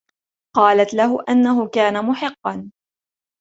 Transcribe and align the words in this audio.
قالت 0.55 0.93
له 0.93 1.17
أنه 1.29 1.67
كان 1.67 2.05
محقا. 2.05 2.71